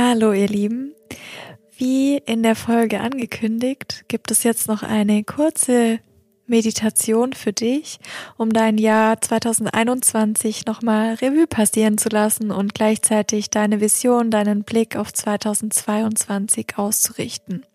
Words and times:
Hallo 0.00 0.32
ihr 0.32 0.46
Lieben. 0.46 0.94
Wie 1.76 2.18
in 2.18 2.44
der 2.44 2.54
Folge 2.54 3.00
angekündigt, 3.00 4.04
gibt 4.06 4.30
es 4.30 4.44
jetzt 4.44 4.68
noch 4.68 4.84
eine 4.84 5.24
kurze 5.24 5.98
Meditation 6.46 7.32
für 7.32 7.52
dich, 7.52 7.98
um 8.36 8.52
dein 8.52 8.78
Jahr 8.78 9.20
2021 9.20 10.66
nochmal 10.66 11.14
Revue 11.14 11.48
passieren 11.48 11.98
zu 11.98 12.10
lassen 12.10 12.52
und 12.52 12.76
gleichzeitig 12.76 13.50
deine 13.50 13.80
Vision, 13.80 14.30
deinen 14.30 14.62
Blick 14.62 14.94
auf 14.94 15.12
2022 15.12 16.78
auszurichten. 16.78 17.66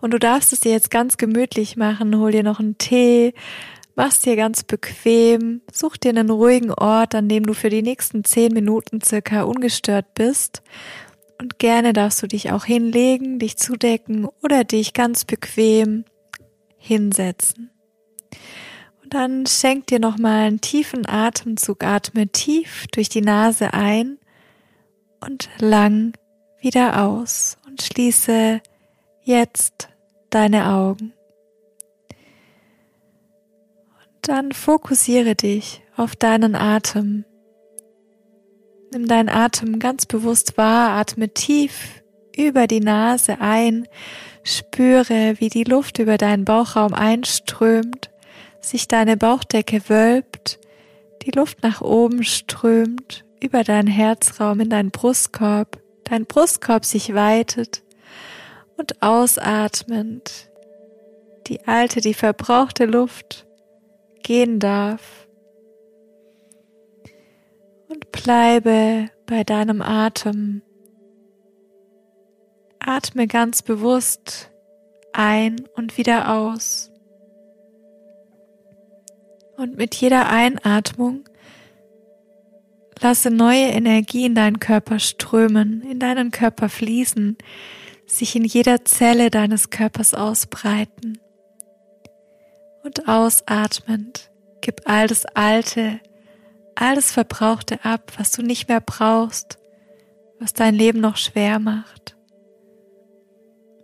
Und 0.00 0.12
du 0.12 0.20
darfst 0.20 0.52
es 0.52 0.60
dir 0.60 0.70
jetzt 0.70 0.92
ganz 0.92 1.16
gemütlich 1.16 1.76
machen, 1.76 2.16
hol 2.18 2.30
dir 2.30 2.44
noch 2.44 2.60
einen 2.60 2.78
Tee, 2.78 3.34
mach's 3.96 4.20
dir 4.20 4.36
ganz 4.36 4.62
bequem, 4.62 5.60
such 5.72 5.96
dir 5.96 6.10
einen 6.10 6.30
ruhigen 6.30 6.70
Ort, 6.70 7.16
an 7.16 7.28
dem 7.28 7.46
du 7.46 7.52
für 7.52 7.68
die 7.68 7.82
nächsten 7.82 8.22
zehn 8.22 8.52
Minuten 8.52 9.00
circa 9.00 9.42
ungestört 9.42 10.14
bist 10.14 10.62
und 11.42 11.58
gerne 11.58 11.92
darfst 11.92 12.22
du 12.22 12.28
dich 12.28 12.52
auch 12.52 12.64
hinlegen, 12.64 13.40
dich 13.40 13.56
zudecken 13.56 14.28
oder 14.44 14.62
dich 14.62 14.92
ganz 14.92 15.24
bequem 15.24 16.04
hinsetzen. 16.78 17.70
Und 19.02 19.12
dann 19.12 19.46
schenk 19.46 19.88
dir 19.88 19.98
nochmal 19.98 20.46
einen 20.46 20.60
tiefen 20.60 21.04
Atemzug, 21.04 21.82
atme 21.82 22.28
tief 22.28 22.86
durch 22.92 23.08
die 23.08 23.22
Nase 23.22 23.74
ein 23.74 24.18
und 25.20 25.50
lang 25.58 26.16
wieder 26.60 27.02
aus 27.02 27.58
und 27.66 27.82
schließe 27.82 28.60
jetzt 29.24 29.88
deine 30.30 30.68
Augen. 30.68 31.12
Und 33.98 34.28
dann 34.28 34.52
fokussiere 34.52 35.34
dich 35.34 35.82
auf 35.96 36.14
deinen 36.14 36.54
Atem. 36.54 37.24
Nimm 38.92 39.08
deinen 39.08 39.30
Atem 39.30 39.78
ganz 39.78 40.04
bewusst 40.04 40.58
wahr, 40.58 40.90
atme 40.98 41.30
tief 41.30 42.02
über 42.36 42.66
die 42.66 42.80
Nase 42.80 43.40
ein, 43.40 43.88
spüre, 44.44 45.36
wie 45.38 45.48
die 45.48 45.64
Luft 45.64 45.98
über 45.98 46.18
deinen 46.18 46.44
Bauchraum 46.44 46.92
einströmt, 46.92 48.10
sich 48.60 48.88
deine 48.88 49.16
Bauchdecke 49.16 49.88
wölbt, 49.88 50.58
die 51.22 51.30
Luft 51.30 51.62
nach 51.62 51.80
oben 51.80 52.22
strömt, 52.22 53.24
über 53.40 53.64
deinen 53.64 53.88
Herzraum 53.88 54.60
in 54.60 54.68
deinen 54.68 54.90
Brustkorb, 54.90 55.80
dein 56.04 56.26
Brustkorb 56.26 56.84
sich 56.84 57.14
weitet 57.14 57.82
und 58.76 59.00
ausatmend 59.00 60.50
die 61.46 61.66
alte, 61.66 62.02
die 62.02 62.14
verbrauchte 62.14 62.84
Luft 62.84 63.46
gehen 64.22 64.58
darf 64.58 65.21
bleibe 68.12 69.08
bei 69.26 69.42
deinem 69.42 69.82
Atem. 69.82 70.62
Atme 72.78 73.26
ganz 73.26 73.62
bewusst 73.62 74.50
ein 75.12 75.56
und 75.74 75.98
wieder 75.98 76.32
aus. 76.32 76.90
Und 79.56 79.76
mit 79.76 79.94
jeder 79.94 80.28
Einatmung 80.28 81.28
lasse 83.00 83.30
neue 83.30 83.66
Energie 83.66 84.26
in 84.26 84.34
deinen 84.34 84.60
Körper 84.60 84.98
strömen, 84.98 85.82
in 85.82 85.98
deinen 85.98 86.30
Körper 86.30 86.68
fließen, 86.68 87.36
sich 88.06 88.36
in 88.36 88.44
jeder 88.44 88.84
Zelle 88.84 89.30
deines 89.30 89.70
Körpers 89.70 90.14
ausbreiten. 90.14 91.18
Und 92.82 93.08
ausatmend 93.08 94.30
gib 94.60 94.82
all 94.86 95.06
das 95.06 95.24
Alte, 95.26 96.00
alles 96.74 97.12
Verbrauchte 97.12 97.84
ab, 97.84 98.12
was 98.18 98.32
du 98.32 98.42
nicht 98.42 98.68
mehr 98.68 98.80
brauchst, 98.80 99.58
was 100.38 100.52
dein 100.52 100.74
Leben 100.74 101.00
noch 101.00 101.16
schwer 101.16 101.58
macht, 101.58 102.16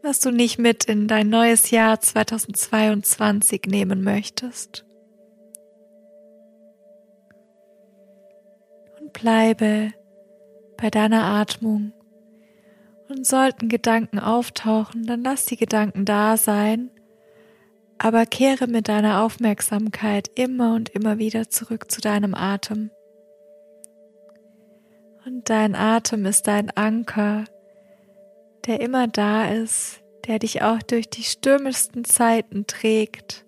was 0.02 0.20
du 0.20 0.30
nicht 0.30 0.58
mit 0.58 0.84
in 0.84 1.08
dein 1.08 1.28
neues 1.28 1.70
Jahr 1.70 2.00
2022 2.00 3.62
nehmen 3.66 4.02
möchtest. 4.02 4.84
Und 9.00 9.12
bleibe 9.12 9.92
bei 10.76 10.90
deiner 10.90 11.24
Atmung. 11.24 11.92
Und 13.08 13.26
sollten 13.26 13.70
Gedanken 13.70 14.18
auftauchen, 14.18 15.06
dann 15.06 15.22
lass 15.22 15.46
die 15.46 15.56
Gedanken 15.56 16.04
da 16.04 16.36
sein 16.36 16.90
aber 17.98 18.26
kehre 18.26 18.66
mit 18.66 18.88
deiner 18.88 19.22
Aufmerksamkeit 19.22 20.30
immer 20.36 20.74
und 20.74 20.88
immer 20.90 21.18
wieder 21.18 21.48
zurück 21.50 21.90
zu 21.90 22.00
deinem 22.00 22.34
Atem. 22.34 22.90
Und 25.26 25.50
dein 25.50 25.74
Atem 25.74 26.24
ist 26.24 26.46
dein 26.46 26.70
Anker, 26.70 27.44
der 28.66 28.80
immer 28.80 29.08
da 29.08 29.48
ist, 29.48 30.00
der 30.26 30.38
dich 30.38 30.62
auch 30.62 30.82
durch 30.82 31.10
die 31.10 31.24
stürmischsten 31.24 32.04
Zeiten 32.04 32.66
trägt. 32.66 33.44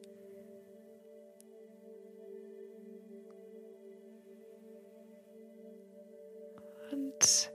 Und 6.93 7.53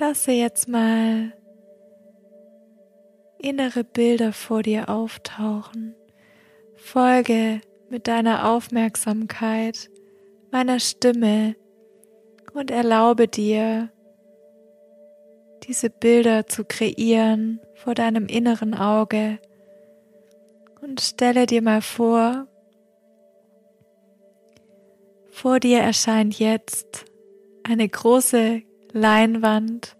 lasse 0.00 0.32
jetzt 0.32 0.68
mal 0.68 1.32
innere 3.38 3.84
Bilder 3.84 4.32
vor 4.32 4.62
dir 4.62 4.88
auftauchen. 4.88 5.94
Folge 6.76 7.60
mit 7.88 8.08
deiner 8.08 8.50
Aufmerksamkeit 8.50 9.90
meiner 10.50 10.80
Stimme 10.80 11.56
und 12.52 12.70
erlaube 12.70 13.28
dir, 13.28 13.90
diese 15.64 15.90
Bilder 15.90 16.46
zu 16.46 16.64
kreieren 16.64 17.60
vor 17.74 17.94
deinem 17.94 18.26
inneren 18.26 18.74
Auge 18.74 19.38
und 20.80 21.00
stelle 21.00 21.46
dir 21.46 21.62
mal 21.62 21.82
vor, 21.82 22.46
vor 25.30 25.60
dir 25.60 25.80
erscheint 25.80 26.38
jetzt 26.38 27.04
eine 27.62 27.88
große 27.88 28.62
Leinwand, 28.92 29.96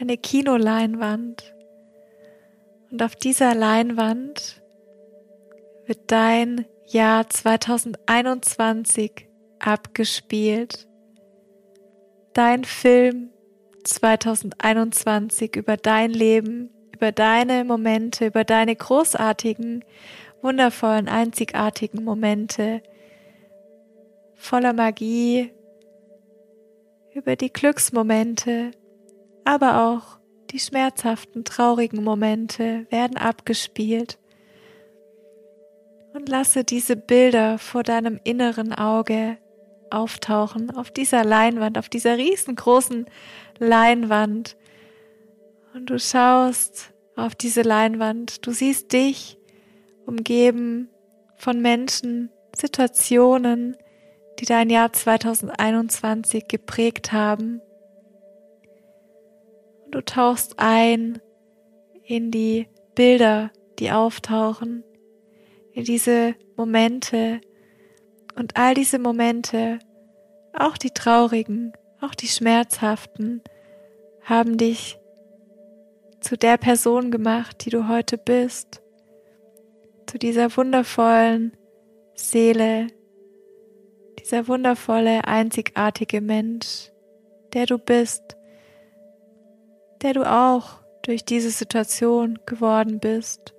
eine 0.00 0.16
Kinoleinwand 0.16 1.54
und 2.90 3.02
auf 3.02 3.16
dieser 3.16 3.54
Leinwand 3.54 4.62
wird 5.86 6.10
dein 6.10 6.66
Jahr 6.86 7.28
2021 7.28 9.28
abgespielt. 9.58 10.88
Dein 12.32 12.64
Film 12.64 13.30
2021 13.84 15.56
über 15.56 15.76
dein 15.76 16.10
Leben, 16.10 16.70
über 16.94 17.12
deine 17.12 17.64
Momente, 17.64 18.26
über 18.26 18.44
deine 18.44 18.76
großartigen, 18.76 19.84
wundervollen, 20.42 21.08
einzigartigen 21.08 22.04
Momente 22.04 22.82
voller 24.34 24.72
Magie, 24.72 25.52
über 27.14 27.36
die 27.36 27.52
Glücksmomente, 27.52 28.70
aber 29.44 29.82
auch 29.82 30.19
die 30.50 30.58
schmerzhaften, 30.58 31.44
traurigen 31.44 32.02
Momente 32.02 32.86
werden 32.90 33.16
abgespielt. 33.16 34.18
Und 36.12 36.28
lasse 36.28 36.64
diese 36.64 36.96
Bilder 36.96 37.58
vor 37.58 37.84
deinem 37.84 38.18
inneren 38.24 38.72
Auge 38.72 39.38
auftauchen, 39.90 40.70
auf 40.70 40.90
dieser 40.90 41.24
Leinwand, 41.24 41.78
auf 41.78 41.88
dieser 41.88 42.18
riesengroßen 42.18 43.06
Leinwand. 43.58 44.56
Und 45.72 45.90
du 45.90 45.98
schaust 45.98 46.92
auf 47.14 47.34
diese 47.34 47.62
Leinwand, 47.62 48.44
du 48.46 48.52
siehst 48.52 48.92
dich 48.92 49.38
umgeben 50.06 50.88
von 51.36 51.60
Menschen, 51.60 52.30
Situationen, 52.56 53.76
die 54.40 54.46
dein 54.46 54.68
Jahr 54.68 54.92
2021 54.92 56.48
geprägt 56.48 57.12
haben 57.12 57.60
du 59.90 60.04
tauchst 60.04 60.54
ein 60.58 61.20
in 62.04 62.30
die 62.30 62.68
Bilder, 62.94 63.50
die 63.78 63.92
auftauchen, 63.92 64.84
in 65.72 65.84
diese 65.84 66.34
Momente. 66.56 67.40
Und 68.36 68.56
all 68.56 68.74
diese 68.74 68.98
Momente, 68.98 69.78
auch 70.52 70.76
die 70.76 70.90
traurigen, 70.90 71.72
auch 72.00 72.14
die 72.14 72.28
schmerzhaften, 72.28 73.42
haben 74.22 74.56
dich 74.56 74.98
zu 76.20 76.36
der 76.36 76.58
Person 76.58 77.10
gemacht, 77.10 77.64
die 77.64 77.70
du 77.70 77.88
heute 77.88 78.18
bist, 78.18 78.82
zu 80.06 80.18
dieser 80.18 80.56
wundervollen 80.56 81.56
Seele, 82.14 82.88
dieser 84.18 84.48
wundervolle, 84.48 85.26
einzigartige 85.26 86.20
Mensch, 86.20 86.90
der 87.52 87.66
du 87.66 87.78
bist 87.78 88.36
der 90.02 90.14
du 90.14 90.30
auch 90.30 90.80
durch 91.02 91.24
diese 91.24 91.50
Situation 91.50 92.38
geworden 92.46 93.00
bist. 93.00 93.54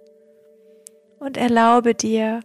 Und 1.19 1.37
erlaube 1.37 1.93
dir, 1.93 2.41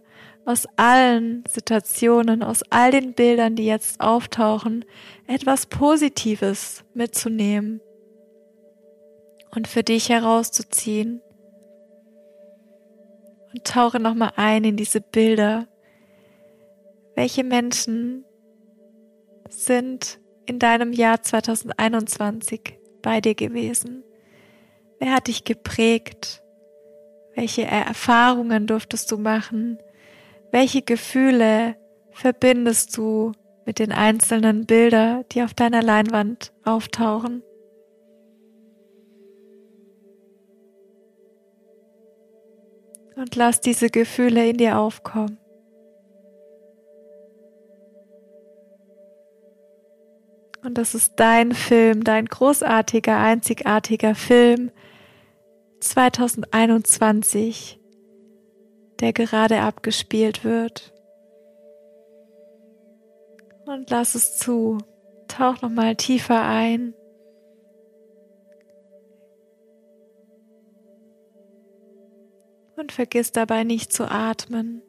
aus 0.47 0.65
allen 0.77 1.43
Situationen, 1.49 2.41
aus 2.41 2.63
all 2.69 2.91
den 2.91 3.13
Bildern, 3.13 3.57
die 3.57 3.65
jetzt 3.65 3.99
auftauchen, 3.99 4.85
etwas 5.27 5.65
Positives 5.65 6.85
mitzunehmen 6.93 7.81
und 9.53 9.67
für 9.67 9.83
dich 9.83 10.07
herauszuziehen. 10.07 11.21
Und 13.53 13.65
tauche 13.65 13.99
nochmal 13.99 14.31
ein 14.37 14.63
in 14.63 14.77
diese 14.77 15.01
Bilder. 15.01 15.67
Welche 17.15 17.43
Menschen 17.43 18.23
sind 19.49 20.19
in 20.45 20.59
deinem 20.59 20.93
Jahr 20.93 21.21
2021 21.21 22.76
bei 23.01 23.21
dir 23.21 23.35
gewesen? 23.35 24.03
Wer 24.99 25.13
hat 25.13 25.27
dich 25.27 25.43
geprägt? 25.43 26.41
Welche 27.35 27.63
Erfahrungen 27.63 28.67
durftest 28.67 29.11
du 29.11 29.17
machen? 29.17 29.77
Welche 30.51 30.81
Gefühle 30.81 31.75
verbindest 32.11 32.97
du 32.97 33.33
mit 33.65 33.79
den 33.79 33.91
einzelnen 33.91 34.65
Bildern, 34.65 35.23
die 35.31 35.43
auf 35.43 35.53
deiner 35.53 35.83
Leinwand 35.83 36.53
auftauchen? 36.63 37.43
Und 43.15 43.35
lass 43.35 43.61
diese 43.61 43.89
Gefühle 43.89 44.49
in 44.49 44.57
dir 44.57 44.77
aufkommen. 44.79 45.37
Und 50.67 50.77
das 50.77 50.93
ist 50.93 51.13
dein 51.15 51.53
Film, 51.53 52.03
dein 52.03 52.25
großartiger, 52.25 53.17
einzigartiger 53.17 54.15
Film 54.15 54.69
2021 55.79 57.79
der 58.99 59.13
gerade 59.13 59.61
abgespielt 59.61 60.43
wird. 60.43 60.93
Und 63.65 63.89
lass 63.89 64.15
es 64.15 64.37
zu. 64.37 64.77
Tauch 65.27 65.61
noch 65.61 65.69
mal 65.69 65.95
tiefer 65.95 66.43
ein. 66.43 66.93
Und 72.75 72.91
vergiss 72.91 73.31
dabei 73.31 73.63
nicht 73.63 73.91
zu 73.91 74.09
atmen. 74.09 74.81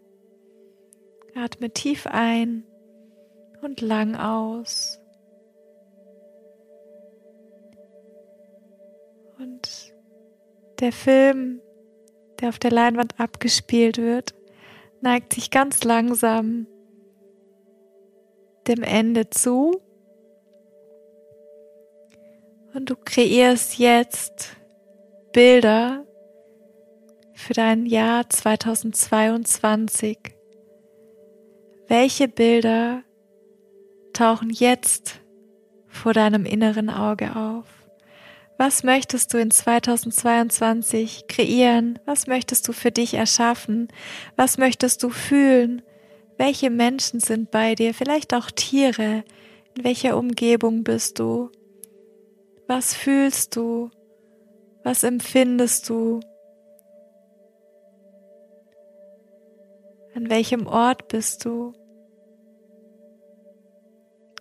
Atme 1.35 1.71
tief 1.71 2.07
ein 2.07 2.65
und 3.63 3.81
lang 3.81 4.15
aus. 4.15 5.01
Und 9.39 9.95
der 10.81 10.93
Film 10.93 11.61
der 12.41 12.51
auf 12.51 12.59
der 12.59 12.71
Leinwand 12.71 13.19
abgespielt 13.19 13.99
wird, 13.99 14.35
neigt 15.01 15.33
sich 15.35 15.51
ganz 15.51 15.85
langsam 15.85 16.67
dem 18.67 18.83
Ende 18.83 19.31
zu. 19.31 19.81
Und 22.75 22.91
du 22.91 22.97
kreierst 22.97 23.79
jetzt 23.79 24.57
Bilder 25.33 26.05
für 27.35 27.55
dein 27.55 27.87
Jahr 27.87 28.29
2022. 28.29 30.19
Welche 31.87 32.29
Bilder 32.29 33.03
tauchen 34.13 34.51
jetzt 34.51 35.21
vor 35.87 36.13
deinem 36.13 36.45
inneren 36.45 36.91
Auge 36.91 37.35
auf? 37.35 37.78
Was 38.61 38.83
möchtest 38.83 39.33
du 39.33 39.39
in 39.39 39.53
2022 39.53 41.29
kreieren? 41.29 42.01
Was 42.07 42.27
möchtest 42.27 42.67
du 42.67 42.73
für 42.73 42.91
dich 42.91 43.15
erschaffen? 43.15 43.87
Was 44.35 44.59
möchtest 44.59 45.05
du 45.05 45.11
fühlen? 45.11 45.81
Welche 46.39 46.69
Menschen 46.69 47.21
sind 47.21 47.53
bei 47.53 47.77
dir? 47.77 47.95
Vielleicht 47.95 48.35
auch 48.35 48.51
Tiere. 48.51 49.23
In 49.77 49.85
welcher 49.85 50.17
Umgebung 50.17 50.83
bist 50.83 51.21
du? 51.21 51.51
Was 52.67 52.95
fühlst 52.95 53.55
du? 53.55 53.91
Was 54.83 55.05
empfindest 55.05 55.89
du? 55.89 56.19
An 60.17 60.29
welchem 60.31 60.67
Ort 60.67 61.07
bist 61.07 61.45
du? 61.45 61.75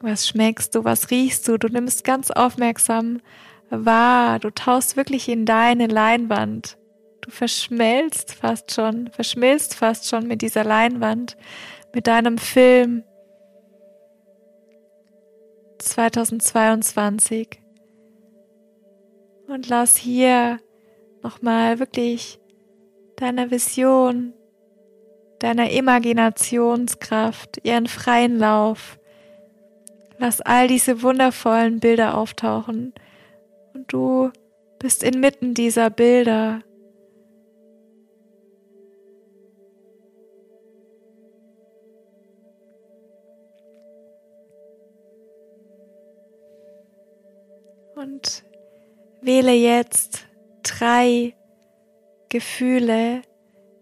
Was 0.02 0.28
schmeckst 0.28 0.74
du? 0.74 0.84
Was 0.84 1.12
riechst 1.12 1.48
du? 1.48 1.60
Du 1.60 1.68
nimmst 1.68 2.04
ganz 2.04 2.32
aufmerksam 2.32 3.22
wahr, 3.70 4.40
du 4.40 4.50
tauchst 4.50 4.98
wirklich 4.98 5.30
in 5.30 5.46
deine 5.46 5.88
Leinwand. 5.88 6.78
Du 7.22 7.32
verschmelzt 7.32 8.34
fast 8.34 8.72
schon, 8.72 9.10
verschmilzt 9.10 9.76
fast 9.76 10.08
schon 10.08 10.28
mit 10.28 10.42
dieser 10.42 10.64
Leinwand, 10.64 11.38
mit 11.94 12.08
deinem 12.08 12.38
Film 12.38 13.04
2022. 15.80 17.60
Und 19.48 19.68
lass 19.70 19.98
hier 19.98 20.60
nochmal 21.24 21.80
wirklich 21.80 22.40
deiner 23.18 23.52
Vision, 23.52 24.34
deiner 25.40 25.70
Imaginationskraft 25.72 27.60
ihren 27.64 27.88
freien 27.88 28.38
Lauf. 28.38 29.00
Lass 30.18 30.42
all 30.42 30.68
diese 30.68 31.02
wundervollen 31.02 31.80
Bilder 31.80 32.18
auftauchen 32.18 32.94
und 33.78 33.94
du 33.94 34.32
bist 34.80 35.04
inmitten 35.04 35.54
dieser 35.54 35.90
Bilder. 35.90 36.62
Und 47.96 48.44
wähle 49.22 49.54
jetzt 49.54 50.28
drei 50.64 51.36
Gefühle, 52.30 53.22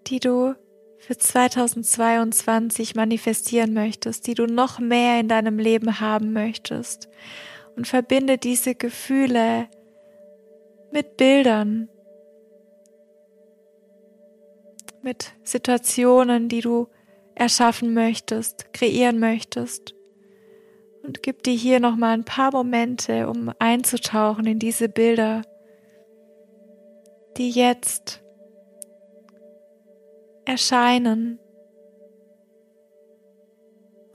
die 0.07 0.19
du 0.19 0.55
für 0.99 1.17
2022 1.17 2.95
manifestieren 2.95 3.73
möchtest, 3.73 4.27
die 4.27 4.33
du 4.33 4.45
noch 4.45 4.79
mehr 4.79 5.19
in 5.19 5.27
deinem 5.27 5.59
Leben 5.59 5.99
haben 5.99 6.33
möchtest. 6.33 7.09
Und 7.75 7.87
verbinde 7.87 8.37
diese 8.37 8.73
Gefühle 8.73 9.67
mit 10.95 11.17
Bildern, 11.17 11.89
mit 15.01 15.33
Situationen, 15.43 16.47
die 16.47 16.61
du 16.61 16.87
erschaffen 17.35 17.93
möchtest, 17.93 18.71
kreieren 18.71 19.19
möchtest. 19.19 19.93
Und 21.03 21.21
gib 21.21 21.43
dir 21.43 21.53
hier 21.53 21.81
noch 21.81 21.97
mal 21.97 22.13
ein 22.13 22.23
paar 22.23 22.53
Momente, 22.53 23.27
um 23.27 23.51
einzutauchen 23.59 24.47
in 24.47 24.57
diese 24.57 24.87
Bilder, 24.87 25.41
die 27.35 27.49
jetzt 27.49 28.23
erscheinen 30.45 31.39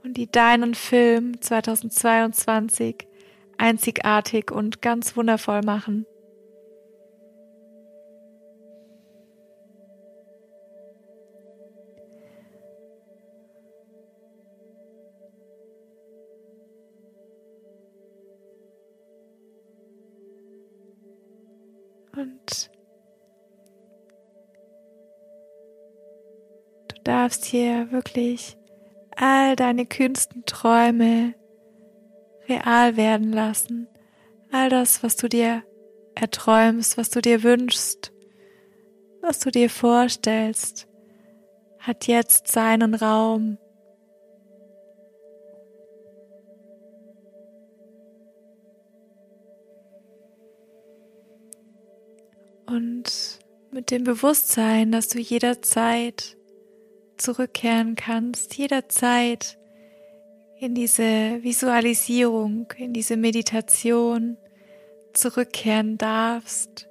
und 0.03 0.17
die 0.17 0.33
deinen 0.33 0.75
Film 0.75 1.43
2022 1.43 3.07
einzigartig 3.59 4.51
und 4.51 4.81
ganz 4.81 5.15
wundervoll 5.15 5.61
machen. 5.61 6.07
Und 22.21 22.71
du 26.89 27.03
darfst 27.03 27.47
hier 27.47 27.91
wirklich 27.93 28.59
all 29.17 29.57
deine 29.57 29.87
kühnsten 29.87 30.45
Träume 30.45 31.35
real 32.47 32.99
werden 32.99 33.33
lassen. 33.33 33.89
All 34.53 34.69
das, 34.69 35.03
was 35.03 35.17
du 35.17 35.29
dir 35.29 35.63
erträumst, 36.15 36.99
was 36.99 37.09
du 37.09 37.23
dir 37.23 37.43
wünschst, 37.43 38.13
was 39.23 39.39
du 39.39 39.51
dir 39.51 39.71
vorstellst, 39.71 40.89
hat 41.79 42.07
jetzt 42.07 42.49
seinen 42.49 42.95
Raum. 42.95 43.57
Und 52.71 53.41
mit 53.73 53.91
dem 53.91 54.05
Bewusstsein, 54.05 54.93
dass 54.93 55.09
du 55.09 55.19
jederzeit 55.19 56.37
zurückkehren 57.17 57.97
kannst, 57.97 58.57
jederzeit 58.57 59.59
in 60.61 60.75
diese 60.75 61.43
Visualisierung, 61.43 62.73
in 62.77 62.93
diese 62.93 63.17
Meditation 63.17 64.37
zurückkehren 65.13 65.99
darfst, 65.99 66.89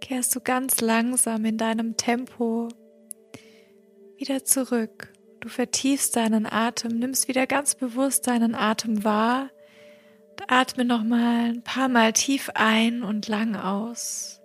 kehrst 0.00 0.34
du 0.34 0.40
ganz 0.40 0.80
langsam 0.80 1.44
in 1.44 1.56
deinem 1.56 1.96
Tempo 1.96 2.68
wieder 4.16 4.44
zurück. 4.44 5.12
Du 5.40 5.48
vertiefst 5.48 6.16
deinen 6.16 6.46
Atem, 6.46 6.98
nimmst 6.98 7.28
wieder 7.28 7.46
ganz 7.46 7.76
bewusst 7.76 8.26
deinen 8.26 8.54
Atem 8.54 9.04
wahr. 9.04 9.50
Atme 10.48 10.84
nochmal 10.84 11.50
ein 11.50 11.62
paar 11.62 11.88
Mal 11.88 12.12
tief 12.12 12.50
ein 12.54 13.02
und 13.02 13.28
lang 13.28 13.56
aus. 13.56 14.40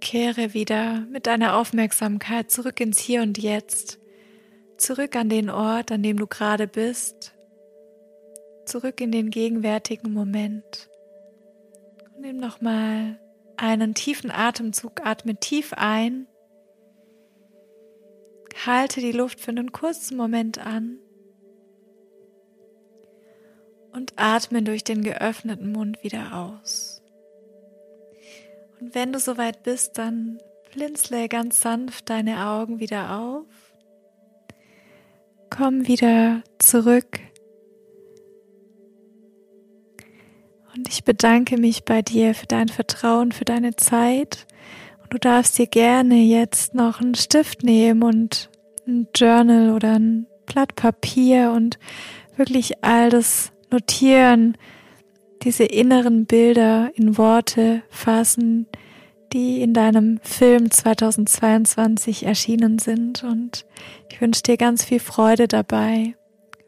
Kehre 0.00 0.54
wieder 0.54 1.00
mit 1.10 1.26
deiner 1.26 1.56
Aufmerksamkeit 1.56 2.50
zurück 2.50 2.80
ins 2.80 2.98
Hier 2.98 3.22
und 3.22 3.38
Jetzt, 3.38 3.98
zurück 4.76 5.14
an 5.14 5.28
den 5.28 5.50
Ort, 5.50 5.92
an 5.92 6.02
dem 6.02 6.16
du 6.16 6.26
gerade 6.26 6.66
bist, 6.66 7.34
zurück 8.64 9.00
in 9.00 9.12
den 9.12 9.30
gegenwärtigen 9.30 10.12
Moment. 10.12 10.88
Und 12.14 12.22
nimm 12.22 12.38
nochmal 12.38 13.20
einen 13.56 13.94
tiefen 13.94 14.30
Atemzug, 14.30 15.04
atme 15.04 15.36
tief 15.36 15.74
ein 15.76 16.26
Halte 18.66 19.00
die 19.00 19.12
Luft 19.12 19.40
für 19.40 19.50
einen 19.50 19.72
kurzen 19.72 20.16
Moment 20.16 20.58
an 20.58 20.98
und 24.00 24.12
atme 24.16 24.62
durch 24.62 24.84
den 24.84 25.02
geöffneten 25.02 25.72
Mund 25.72 26.02
wieder 26.02 26.34
aus. 26.34 27.02
Und 28.80 28.94
wenn 28.94 29.12
du 29.12 29.18
soweit 29.18 29.62
bist, 29.62 29.98
dann 29.98 30.38
blinzle 30.72 31.28
ganz 31.28 31.60
sanft 31.60 32.10
deine 32.10 32.46
Augen 32.46 32.80
wieder 32.80 33.18
auf. 33.18 33.46
Komm 35.50 35.86
wieder 35.86 36.42
zurück. 36.58 37.20
Und 40.74 40.88
ich 40.88 41.04
bedanke 41.04 41.58
mich 41.58 41.84
bei 41.84 42.02
dir 42.02 42.34
für 42.34 42.46
dein 42.46 42.68
Vertrauen, 42.68 43.32
für 43.32 43.44
deine 43.44 43.76
Zeit 43.76 44.46
Du 45.10 45.18
darfst 45.18 45.58
dir 45.58 45.66
gerne 45.66 46.22
jetzt 46.22 46.72
noch 46.72 47.00
einen 47.00 47.16
Stift 47.16 47.64
nehmen 47.64 48.04
und 48.04 48.48
ein 48.86 49.08
Journal 49.14 49.70
oder 49.70 49.94
ein 49.94 50.26
Blatt 50.46 50.76
Papier 50.76 51.50
und 51.50 51.80
wirklich 52.36 52.84
all 52.84 53.10
das 53.10 53.50
notieren, 53.70 54.56
diese 55.42 55.64
inneren 55.64 56.26
Bilder 56.26 56.90
in 56.94 57.16
Worte 57.16 57.82
fassen, 57.88 58.66
die 59.32 59.62
in 59.62 59.72
deinem 59.72 60.18
Film 60.22 60.70
2022 60.70 62.26
erschienen 62.26 62.78
sind. 62.78 63.22
Und 63.22 63.64
ich 64.10 64.20
wünsche 64.20 64.42
dir 64.42 64.56
ganz 64.56 64.84
viel 64.84 65.00
Freude 65.00 65.48
dabei. 65.48 66.14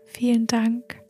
Vielen 0.07 0.47
Dank. 0.47 1.02